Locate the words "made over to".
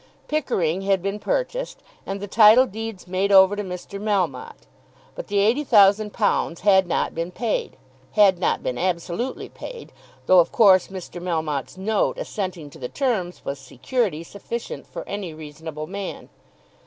3.05-3.61